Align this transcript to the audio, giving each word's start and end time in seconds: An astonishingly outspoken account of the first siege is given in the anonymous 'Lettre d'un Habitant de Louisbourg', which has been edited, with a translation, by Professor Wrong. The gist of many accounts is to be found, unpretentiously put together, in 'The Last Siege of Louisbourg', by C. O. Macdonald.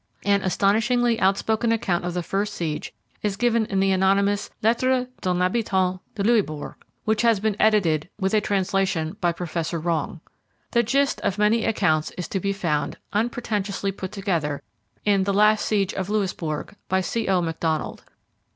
An 0.25 0.41
astonishingly 0.41 1.19
outspoken 1.19 1.71
account 1.71 2.05
of 2.05 2.15
the 2.15 2.23
first 2.23 2.55
siege 2.55 2.91
is 3.21 3.37
given 3.37 3.67
in 3.67 3.79
the 3.79 3.91
anonymous 3.91 4.49
'Lettre 4.63 5.07
d'un 5.21 5.39
Habitant 5.41 5.99
de 6.15 6.23
Louisbourg', 6.23 6.73
which 7.05 7.21
has 7.21 7.39
been 7.39 7.55
edited, 7.59 8.09
with 8.19 8.33
a 8.33 8.41
translation, 8.41 9.15
by 9.21 9.31
Professor 9.31 9.79
Wrong. 9.79 10.19
The 10.71 10.81
gist 10.81 11.21
of 11.21 11.37
many 11.37 11.65
accounts 11.65 12.09
is 12.17 12.27
to 12.29 12.39
be 12.39 12.51
found, 12.51 12.97
unpretentiously 13.13 13.91
put 13.91 14.11
together, 14.11 14.63
in 15.05 15.23
'The 15.23 15.33
Last 15.35 15.63
Siege 15.67 15.93
of 15.93 16.09
Louisbourg', 16.09 16.75
by 16.89 17.01
C. 17.01 17.27
O. 17.27 17.39
Macdonald. 17.39 18.03